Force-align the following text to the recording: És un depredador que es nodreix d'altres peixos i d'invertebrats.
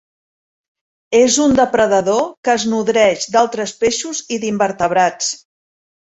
És 1.17 1.35
un 1.43 1.51
depredador 1.59 2.23
que 2.47 2.55
es 2.59 2.65
nodreix 2.71 3.27
d'altres 3.35 3.73
peixos 3.83 4.23
i 4.37 4.39
d'invertebrats. 4.45 5.29